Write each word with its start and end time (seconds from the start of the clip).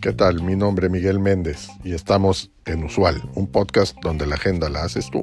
¿Qué 0.00 0.12
tal? 0.12 0.42
Mi 0.42 0.54
nombre 0.54 0.86
es 0.86 0.92
Miguel 0.92 1.18
Méndez 1.18 1.68
y 1.82 1.92
estamos 1.92 2.52
en 2.64 2.84
Usual, 2.84 3.28
un 3.34 3.50
podcast 3.50 3.96
donde 4.02 4.24
la 4.24 4.36
agenda 4.36 4.68
la 4.68 4.84
haces 4.84 5.10
tú. 5.10 5.22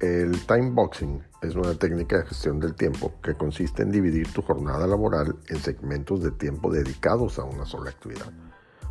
El 0.00 0.32
time 0.46 0.70
boxing 0.70 1.22
es 1.42 1.54
una 1.54 1.74
técnica 1.74 2.18
de 2.18 2.26
gestión 2.26 2.58
del 2.58 2.74
tiempo 2.74 3.12
que 3.22 3.34
consiste 3.34 3.82
en 3.82 3.92
dividir 3.92 4.32
tu 4.32 4.42
jornada 4.42 4.86
laboral 4.88 5.36
en 5.48 5.58
segmentos 5.58 6.24
de 6.24 6.32
tiempo 6.32 6.72
dedicados 6.72 7.38
a 7.38 7.44
una 7.44 7.64
sola 7.64 7.90
actividad. 7.90 8.32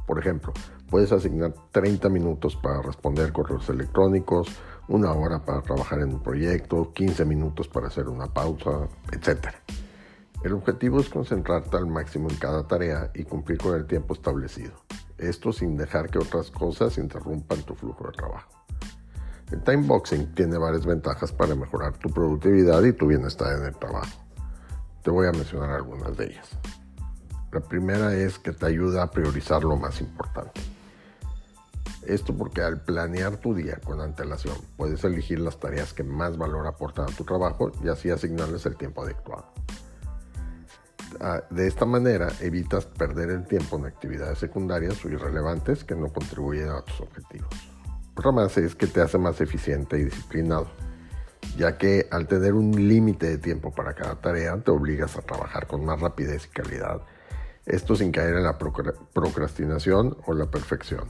Por 0.06 0.20
ejemplo, 0.20 0.54
puedes 0.90 1.12
asignar 1.12 1.54
30 1.72 2.10
minutos 2.10 2.56
para 2.56 2.82
responder 2.82 3.32
correos 3.32 3.70
electrónicos, 3.70 4.48
una 4.88 5.12
hora 5.14 5.46
para 5.46 5.62
trabajar 5.62 6.00
en 6.00 6.14
un 6.14 6.24
proyecto, 6.24 6.92
15 6.94 7.26
minutos 7.26 7.68
para 7.68 7.88
hacer 7.88 8.10
una 8.10 8.28
pausa, 8.28 8.88
etc. 9.12 9.48
El 10.44 10.54
objetivo 10.54 11.00
es 11.00 11.10
concentrarte 11.10 11.78
al 11.78 11.88
máximo 11.88 12.30
en 12.30 12.36
cada 12.38 12.68
tarea 12.68 13.12
y 13.14 13.24
cumplir 13.24 13.60
con 13.60 13.76
el 13.76 13.86
tiempo 13.86 14.14
establecido. 14.14 14.74
Esto 15.18 15.54
sin 15.54 15.78
dejar 15.78 16.10
que 16.10 16.18
otras 16.18 16.50
cosas 16.50 16.98
interrumpan 16.98 17.62
tu 17.62 17.76
flujo 17.76 18.08
de 18.08 18.12
trabajo. 18.14 18.50
El 19.52 19.62
time 19.64 19.86
boxing 19.86 20.34
tiene 20.34 20.58
varias 20.58 20.86
ventajas 20.86 21.32
para 21.32 21.56
mejorar 21.56 21.98
tu 21.98 22.10
productividad 22.10 22.82
y 22.84 22.94
tu 22.94 23.08
bienestar 23.08 23.60
en 23.60 23.66
el 23.66 23.76
trabajo. 23.76 24.26
Te 25.04 25.12
voy 25.12 25.28
a 25.28 25.32
mencionar 25.32 25.72
algunas 25.72 26.18
de 26.18 26.26
ellas. 26.26 26.58
La 27.52 27.60
primera 27.60 28.16
es 28.16 28.40
que 28.40 28.54
te 28.54 28.66
ayuda 28.66 29.04
a 29.04 29.12
priorizar 29.12 29.64
lo 29.64 29.76
más 29.76 30.00
importante. 30.00 30.62
Esto 32.06 32.36
porque 32.36 32.62
al 32.62 32.82
planear 32.82 33.38
tu 33.38 33.54
día 33.54 33.78
con 33.84 34.02
antelación 34.02 34.56
puedes 34.78 35.04
elegir 35.04 35.40
las 35.40 35.60
tareas 35.60 35.94
que 35.94 36.04
más 36.04 36.38
valor 36.38 36.66
aportan 36.66 37.06
a 37.10 37.16
tu 37.16 37.24
trabajo 37.24 37.72
y 37.84 37.90
así 37.90 38.10
asignarles 38.10 38.66
el 38.66 38.76
tiempo 38.76 39.04
adecuado. 39.04 39.46
Ah, 41.20 41.44
de 41.50 41.68
esta 41.68 41.86
manera 41.86 42.30
evitas 42.40 42.86
perder 42.86 43.30
el 43.30 43.46
tiempo 43.46 43.78
en 43.78 43.86
actividades 43.86 44.40
secundarias 44.40 45.04
o 45.04 45.10
irrelevantes 45.10 45.84
que 45.84 45.96
no 45.96 46.08
contribuyen 46.12 46.70
a 46.70 46.82
tus 46.82 47.02
objetivos. 47.02 47.50
Otra 48.16 48.32
más 48.32 48.58
es 48.58 48.76
que 48.76 48.88
te 48.88 49.02
hace 49.02 49.18
más 49.18 49.42
eficiente 49.42 50.00
y 50.00 50.06
disciplinado, 50.06 50.68
ya 51.58 51.78
que 51.78 52.08
al 52.12 52.28
tener 52.28 52.54
un 52.54 52.72
límite 52.88 53.28
de 53.28 53.38
tiempo 53.38 53.72
para 53.72 53.94
cada 53.94 54.16
tarea 54.16 54.58
te 54.58 54.72
obligas 54.72 55.18
a 55.18 55.22
trabajar 55.22 55.68
con 55.68 55.86
más 55.86 56.00
rapidez 56.00 56.46
y 56.46 56.50
calidad, 56.50 57.02
esto 57.66 57.96
sin 57.96 58.12
caer 58.12 58.36
en 58.36 58.44
la 58.44 58.58
procrastinación 58.58 60.18
o 60.26 60.34
la 60.34 60.50
perfección. 60.50 61.06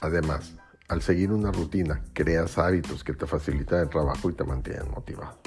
Además, 0.00 0.54
al 0.88 1.02
seguir 1.02 1.32
una 1.32 1.52
rutina, 1.52 2.02
creas 2.12 2.56
hábitos 2.56 3.04
que 3.04 3.12
te 3.12 3.26
facilitan 3.26 3.80
el 3.80 3.88
trabajo 3.90 4.30
y 4.30 4.32
te 4.32 4.44
mantienen 4.44 4.90
motivado. 4.90 5.38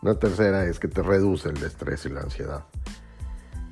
Una 0.00 0.14
tercera 0.14 0.64
es 0.64 0.78
que 0.78 0.86
te 0.86 1.02
reduce 1.02 1.48
el 1.48 1.62
estrés 1.62 2.06
y 2.06 2.10
la 2.10 2.20
ansiedad. 2.20 2.64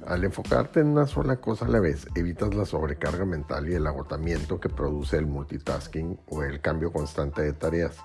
Al 0.06 0.24
enfocarte 0.24 0.80
en 0.80 0.88
una 0.88 1.06
sola 1.06 1.36
cosa 1.36 1.66
a 1.66 1.68
la 1.68 1.80
vez, 1.80 2.06
evitas 2.14 2.54
la 2.54 2.64
sobrecarga 2.64 3.24
mental 3.24 3.68
y 3.68 3.74
el 3.74 3.86
agotamiento 3.86 4.58
que 4.58 4.68
produce 4.68 5.16
el 5.16 5.26
multitasking 5.26 6.18
o 6.28 6.42
el 6.42 6.60
cambio 6.60 6.92
constante 6.92 7.42
de 7.42 7.52
tareas. 7.52 7.96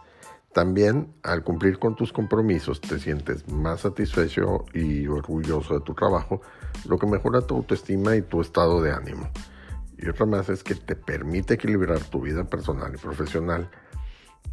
También, 0.53 1.13
al 1.23 1.43
cumplir 1.43 1.79
con 1.79 1.95
tus 1.95 2.11
compromisos, 2.11 2.81
te 2.81 2.99
sientes 2.99 3.47
más 3.47 3.81
satisfecho 3.81 4.65
y 4.73 5.07
orgulloso 5.07 5.75
de 5.75 5.81
tu 5.81 5.93
trabajo, 5.93 6.41
lo 6.87 6.97
que 6.97 7.07
mejora 7.07 7.41
tu 7.41 7.55
autoestima 7.55 8.15
y 8.15 8.21
tu 8.21 8.41
estado 8.41 8.81
de 8.81 8.91
ánimo. 8.91 9.29
Y 9.97 10.09
otra 10.09 10.25
más 10.25 10.49
es 10.49 10.63
que 10.63 10.75
te 10.75 10.95
permite 10.95 11.53
equilibrar 11.53 11.99
tu 11.99 12.21
vida 12.21 12.43
personal 12.43 12.91
y 12.93 12.97
profesional 12.97 13.69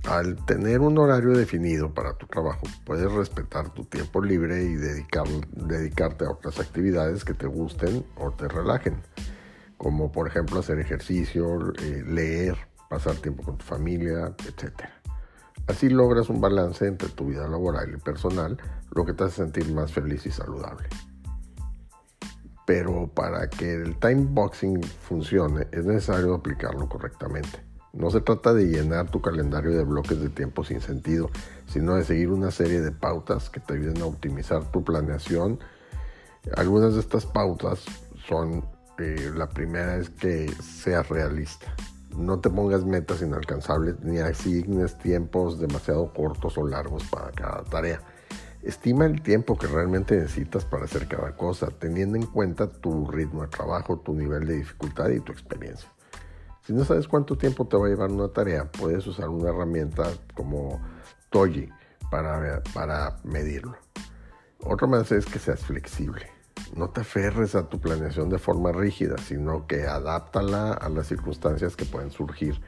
al 0.04 0.36
tener 0.46 0.80
un 0.80 0.96
horario 0.98 1.30
definido 1.30 1.92
para 1.92 2.14
tu 2.14 2.26
trabajo, 2.26 2.62
puedes 2.84 3.10
respetar 3.12 3.70
tu 3.70 3.84
tiempo 3.84 4.22
libre 4.22 4.62
y 4.62 4.74
dedicar, 4.74 5.26
dedicarte 5.52 6.24
a 6.24 6.30
otras 6.30 6.60
actividades 6.60 7.24
que 7.24 7.34
te 7.34 7.46
gusten 7.46 8.04
o 8.16 8.30
te 8.30 8.48
relajen, 8.48 9.02
como 9.76 10.12
por 10.12 10.28
ejemplo 10.28 10.60
hacer 10.60 10.78
ejercicio, 10.78 11.72
eh, 11.82 12.04
leer, 12.06 12.56
pasar 12.88 13.16
tiempo 13.16 13.42
con 13.42 13.58
tu 13.58 13.64
familia, 13.64 14.34
etc. 14.46 14.97
Así 15.68 15.90
logras 15.90 16.30
un 16.30 16.40
balance 16.40 16.86
entre 16.86 17.10
tu 17.10 17.26
vida 17.26 17.46
laboral 17.46 17.92
y 17.94 17.98
personal, 17.98 18.56
lo 18.90 19.04
que 19.04 19.12
te 19.12 19.24
hace 19.24 19.36
sentir 19.36 19.70
más 19.72 19.92
feliz 19.92 20.24
y 20.24 20.30
saludable. 20.30 20.88
Pero 22.66 23.08
para 23.08 23.48
que 23.48 23.74
el 23.74 23.98
time 23.98 24.26
boxing 24.30 24.82
funcione 24.82 25.68
es 25.70 25.84
necesario 25.84 26.34
aplicarlo 26.34 26.88
correctamente. 26.88 27.62
No 27.92 28.10
se 28.10 28.20
trata 28.20 28.54
de 28.54 28.66
llenar 28.66 29.10
tu 29.10 29.20
calendario 29.20 29.72
de 29.72 29.84
bloques 29.84 30.20
de 30.20 30.30
tiempo 30.30 30.64
sin 30.64 30.80
sentido, 30.80 31.30
sino 31.66 31.96
de 31.96 32.04
seguir 32.04 32.30
una 32.30 32.50
serie 32.50 32.80
de 32.80 32.92
pautas 32.92 33.50
que 33.50 33.60
te 33.60 33.74
ayuden 33.74 34.00
a 34.00 34.06
optimizar 34.06 34.70
tu 34.70 34.84
planeación. 34.84 35.58
Algunas 36.56 36.94
de 36.94 37.00
estas 37.00 37.26
pautas 37.26 37.84
son, 38.26 38.64
eh, 38.98 39.30
la 39.34 39.48
primera 39.48 39.96
es 39.96 40.08
que 40.10 40.50
seas 40.62 41.08
realista. 41.08 41.74
No 42.18 42.40
te 42.40 42.50
pongas 42.50 42.84
metas 42.84 43.22
inalcanzables 43.22 44.00
ni 44.00 44.18
asignes 44.18 44.98
tiempos 44.98 45.60
demasiado 45.60 46.12
cortos 46.12 46.58
o 46.58 46.66
largos 46.66 47.04
para 47.04 47.30
cada 47.30 47.62
tarea. 47.62 48.00
Estima 48.60 49.06
el 49.06 49.22
tiempo 49.22 49.56
que 49.56 49.68
realmente 49.68 50.16
necesitas 50.16 50.64
para 50.64 50.86
hacer 50.86 51.06
cada 51.06 51.36
cosa, 51.36 51.68
teniendo 51.68 52.16
en 52.16 52.26
cuenta 52.26 52.66
tu 52.66 53.08
ritmo 53.08 53.42
de 53.42 53.48
trabajo, 53.48 54.00
tu 54.00 54.14
nivel 54.14 54.48
de 54.48 54.56
dificultad 54.56 55.10
y 55.10 55.20
tu 55.20 55.30
experiencia. 55.30 55.88
Si 56.66 56.72
no 56.72 56.84
sabes 56.84 57.06
cuánto 57.06 57.38
tiempo 57.38 57.68
te 57.68 57.76
va 57.76 57.86
a 57.86 57.88
llevar 57.88 58.10
una 58.10 58.28
tarea, 58.28 58.68
puedes 58.68 59.06
usar 59.06 59.28
una 59.28 59.50
herramienta 59.50 60.10
como 60.34 60.82
Toji 61.30 61.68
para, 62.10 62.64
para 62.74 63.20
medirlo. 63.22 63.76
Otra 64.64 64.88
más 64.88 65.12
es 65.12 65.24
que 65.24 65.38
seas 65.38 65.60
flexible. 65.60 66.37
No 66.76 66.90
te 66.90 67.00
aferres 67.00 67.54
a 67.54 67.68
tu 67.68 67.80
planeación 67.80 68.28
de 68.28 68.38
forma 68.38 68.72
rígida, 68.72 69.16
sino 69.18 69.66
que 69.66 69.86
adáptala 69.86 70.72
a 70.72 70.88
las 70.88 71.06
circunstancias 71.06 71.76
que 71.76 71.84
pueden 71.84 72.10
surgir. 72.10 72.60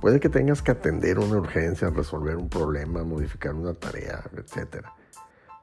Puede 0.00 0.18
que 0.18 0.28
tengas 0.28 0.62
que 0.62 0.70
atender 0.70 1.18
una 1.18 1.36
urgencia, 1.36 1.90
resolver 1.90 2.36
un 2.36 2.48
problema, 2.48 3.04
modificar 3.04 3.54
una 3.54 3.74
tarea, 3.74 4.24
etc. 4.36 4.86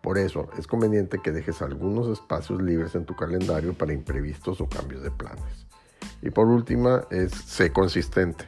Por 0.02 0.18
eso 0.18 0.50
es 0.58 0.68
conveniente 0.68 1.20
que 1.24 1.32
dejes 1.32 1.62
algunos 1.62 2.08
espacios 2.08 2.62
libres 2.62 2.94
en 2.96 3.06
tu 3.06 3.16
calendario 3.16 3.74
para 3.74 3.94
imprevistos 3.94 4.62
o 4.62 4.70
cambios 4.70 5.02
de 5.02 5.12
planes. 5.12 5.66
Y 6.22 6.30
por 6.30 6.48
última, 6.48 7.06
es 7.10 7.32
ser 7.32 7.72
consistente. 7.74 8.48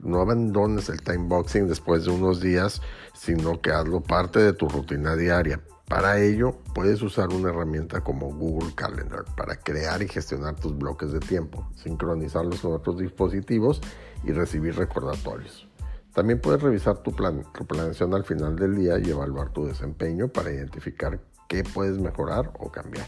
No 0.00 0.20
abandones 0.20 0.88
el 0.88 1.02
time 1.02 1.28
boxing 1.28 1.68
después 1.68 2.04
de 2.04 2.10
unos 2.10 2.40
días, 2.40 2.80
sino 3.14 3.60
que 3.60 3.70
hazlo 3.70 4.00
parte 4.00 4.40
de 4.40 4.52
tu 4.52 4.68
rutina 4.68 5.16
diaria. 5.16 5.60
Para 5.88 6.20
ello, 6.20 6.56
puedes 6.74 7.02
usar 7.02 7.28
una 7.28 7.50
herramienta 7.50 8.00
como 8.00 8.32
Google 8.32 8.74
Calendar 8.74 9.24
para 9.36 9.56
crear 9.56 10.02
y 10.02 10.08
gestionar 10.08 10.56
tus 10.56 10.76
bloques 10.76 11.12
de 11.12 11.20
tiempo, 11.20 11.68
sincronizarlos 11.76 12.60
con 12.60 12.72
otros 12.72 12.98
dispositivos 12.98 13.80
y 14.24 14.32
recibir 14.32 14.74
recordatorios. 14.76 15.68
También 16.14 16.40
puedes 16.40 16.62
revisar 16.62 16.98
tu, 16.98 17.12
plan, 17.12 17.44
tu 17.54 17.66
planeación 17.66 18.14
al 18.14 18.24
final 18.24 18.56
del 18.56 18.76
día 18.76 18.98
y 18.98 19.10
evaluar 19.10 19.50
tu 19.50 19.66
desempeño 19.66 20.28
para 20.28 20.50
identificar 20.50 21.20
qué 21.48 21.64
puedes 21.64 21.98
mejorar 21.98 22.52
o 22.58 22.70
cambiar. 22.70 23.06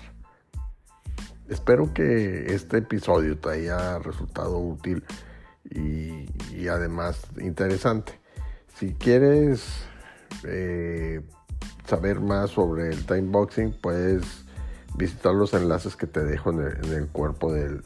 Espero 1.49 1.93
que 1.93 2.55
este 2.55 2.79
episodio 2.79 3.39
te 3.39 3.51
haya 3.51 3.99
resultado 3.99 4.59
útil 4.59 5.05
y, 5.75 6.69
además 6.69 7.21
interesante. 7.39 8.19
Si 8.77 8.95
quieres 8.95 9.85
eh, 10.45 11.21
saber 11.87 12.21
más 12.21 12.51
sobre 12.51 12.89
el 12.89 13.05
time 13.05 13.31
boxing, 13.31 13.73
puedes 13.83 14.45
visitar 14.97 15.35
los 15.35 15.53
enlaces 15.53 15.97
que 15.97 16.07
te 16.07 16.25
dejo 16.25 16.51
en 16.53 16.61
el, 16.61 17.09
cuerpo 17.09 17.53
del, 17.53 17.83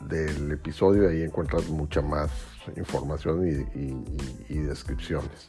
episodio. 0.53 1.09
Ahí 1.09 1.23
encuentras 1.23 1.69
mucha 1.69 2.03
más 2.03 2.31
información 2.77 3.49
y, 3.49 4.55
y 4.55 4.59
descripciones. 4.59 5.49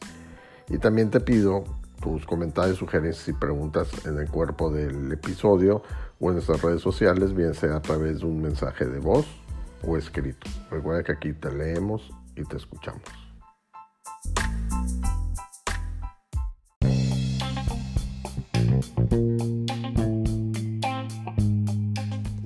Y 0.68 0.78
también 0.78 1.10
te 1.10 1.20
pido 1.20 1.64
tus 2.00 2.24
comentarios, 2.24 2.78
sugerencias 2.78 3.28
y 3.28 3.32
preguntas 3.32 4.06
en 4.06 4.18
el 4.18 4.28
cuerpo 4.28 4.72
del 4.72 5.12
episodio 5.12 5.82
o 6.18 6.28
en 6.28 6.34
nuestras 6.34 6.62
redes 6.62 6.80
sociales, 6.80 7.34
bien 7.34 7.54
sea 7.54 7.76
a 7.76 7.82
través 7.82 8.20
de 8.20 8.26
un 8.26 8.40
mensaje 8.40 8.86
de 8.86 8.98
voz 8.98 9.26
o 9.86 9.96
escrito. 9.96 10.48
Recuerda 10.70 11.02
que 11.02 11.12
aquí 11.12 11.32
te 11.32 11.52
leemos 11.52 12.10
y 12.40 12.44
te 12.44 12.56
escuchamos. 12.56 13.02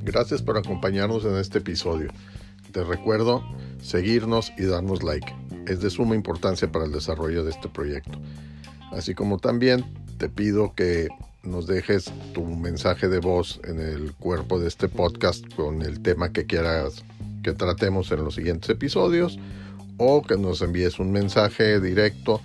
Gracias 0.03 0.43
por 0.43 0.57
acompañarnos 0.57 1.25
en 1.25 1.37
este 1.37 1.59
episodio. 1.59 2.11
Te 2.73 2.85
recuerdo 2.85 3.43
seguirnos 3.81 4.53
y 4.59 4.65
darnos 4.65 5.03
like. 5.03 5.35
Es 5.67 5.81
de 5.81 5.91
suma 5.91 6.15
importancia 6.15 6.71
para 6.71 6.85
el 6.85 6.93
desarrollo 6.93 7.45
de 7.45 7.51
este 7.51 7.69
proyecto. 7.69 8.21
Así 8.93 9.15
como 9.15 9.39
también 9.39 9.85
te 10.19 10.29
pido 10.29 10.75
que 10.75 11.09
nos 11.43 11.67
dejes 11.67 12.13
tu 12.33 12.45
mensaje 12.45 13.09
de 13.09 13.19
voz 13.19 13.61
en 13.65 13.81
el 13.81 14.15
cuerpo 14.15 14.59
de 14.59 14.69
este 14.69 14.89
podcast 14.89 15.45
con 15.55 15.83
el 15.83 16.01
tema 16.01 16.33
que 16.33 16.47
quieras 16.47 17.05
que 17.43 17.53
tratemos 17.53 18.11
en 18.13 18.25
los 18.25 18.37
siguientes 18.37 18.71
episodios 18.71 19.39
o 19.99 20.23
que 20.23 20.37
nos 20.37 20.63
envíes 20.63 20.99
un 20.99 21.13
mensaje 21.13 21.81
directo 21.81 22.41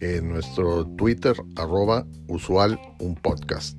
en 0.00 0.28
nuestro 0.28 0.86
Twitter 0.96 1.34
arroba 1.56 2.06
usual 2.28 2.78
un 3.00 3.14
podcast. 3.14 3.76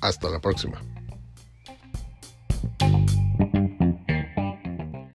Hasta 0.00 0.28
la 0.30 0.40
próxima. 0.40 0.80